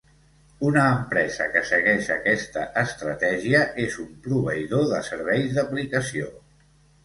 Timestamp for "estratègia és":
2.85-4.01